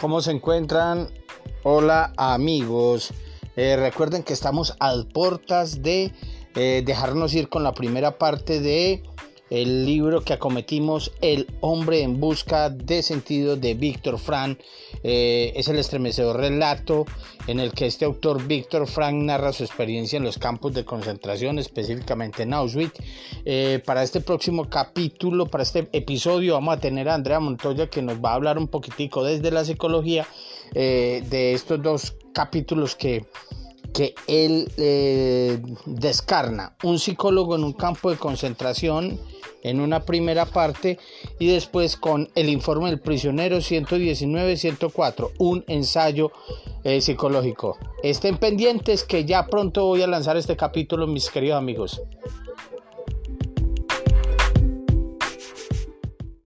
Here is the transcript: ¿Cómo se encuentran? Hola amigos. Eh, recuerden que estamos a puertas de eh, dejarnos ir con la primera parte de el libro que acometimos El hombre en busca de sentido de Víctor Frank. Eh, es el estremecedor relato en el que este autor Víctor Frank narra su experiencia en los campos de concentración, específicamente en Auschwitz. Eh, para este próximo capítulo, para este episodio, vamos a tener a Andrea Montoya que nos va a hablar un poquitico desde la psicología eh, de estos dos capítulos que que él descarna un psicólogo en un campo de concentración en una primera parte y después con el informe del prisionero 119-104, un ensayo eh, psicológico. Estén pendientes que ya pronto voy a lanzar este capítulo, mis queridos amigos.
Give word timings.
¿Cómo 0.00 0.20
se 0.20 0.30
encuentran? 0.30 1.08
Hola 1.64 2.12
amigos. 2.16 3.12
Eh, 3.56 3.74
recuerden 3.76 4.22
que 4.22 4.32
estamos 4.32 4.76
a 4.78 4.94
puertas 5.12 5.82
de 5.82 6.12
eh, 6.54 6.84
dejarnos 6.86 7.34
ir 7.34 7.48
con 7.48 7.64
la 7.64 7.74
primera 7.74 8.16
parte 8.16 8.60
de 8.60 9.02
el 9.50 9.86
libro 9.86 10.22
que 10.22 10.32
acometimos 10.32 11.12
El 11.20 11.46
hombre 11.60 12.02
en 12.02 12.20
busca 12.20 12.70
de 12.70 13.02
sentido 13.02 13.56
de 13.56 13.74
Víctor 13.74 14.18
Frank. 14.18 14.58
Eh, 15.02 15.52
es 15.56 15.68
el 15.68 15.78
estremecedor 15.78 16.36
relato 16.36 17.06
en 17.46 17.60
el 17.60 17.72
que 17.72 17.86
este 17.86 18.04
autor 18.04 18.46
Víctor 18.46 18.86
Frank 18.86 19.14
narra 19.14 19.52
su 19.52 19.64
experiencia 19.64 20.18
en 20.18 20.24
los 20.24 20.38
campos 20.38 20.74
de 20.74 20.84
concentración, 20.84 21.58
específicamente 21.58 22.42
en 22.42 22.52
Auschwitz. 22.52 22.98
Eh, 23.44 23.82
para 23.84 24.02
este 24.02 24.20
próximo 24.20 24.68
capítulo, 24.68 25.46
para 25.46 25.62
este 25.62 25.88
episodio, 25.92 26.54
vamos 26.54 26.76
a 26.76 26.80
tener 26.80 27.08
a 27.08 27.14
Andrea 27.14 27.40
Montoya 27.40 27.88
que 27.88 28.02
nos 28.02 28.18
va 28.18 28.32
a 28.32 28.34
hablar 28.34 28.58
un 28.58 28.68
poquitico 28.68 29.24
desde 29.24 29.50
la 29.50 29.64
psicología 29.64 30.26
eh, 30.74 31.24
de 31.30 31.54
estos 31.54 31.82
dos 31.82 32.16
capítulos 32.34 32.94
que 32.94 33.24
que 33.92 34.14
él 34.26 34.70
descarna 35.86 36.76
un 36.82 36.98
psicólogo 36.98 37.56
en 37.56 37.64
un 37.64 37.72
campo 37.72 38.10
de 38.10 38.16
concentración 38.16 39.18
en 39.62 39.80
una 39.80 40.04
primera 40.04 40.46
parte 40.46 40.98
y 41.38 41.48
después 41.48 41.96
con 41.96 42.28
el 42.34 42.48
informe 42.48 42.90
del 42.90 43.00
prisionero 43.00 43.58
119-104, 43.58 45.32
un 45.38 45.64
ensayo 45.66 46.30
eh, 46.84 47.00
psicológico. 47.00 47.76
Estén 48.02 48.38
pendientes 48.38 49.04
que 49.04 49.24
ya 49.24 49.46
pronto 49.46 49.84
voy 49.86 50.02
a 50.02 50.06
lanzar 50.06 50.36
este 50.36 50.56
capítulo, 50.56 51.06
mis 51.06 51.30
queridos 51.30 51.58
amigos. 51.58 52.02